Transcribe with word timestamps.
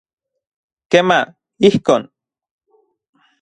Kema, 0.91 1.19
ijkon. 1.67 2.03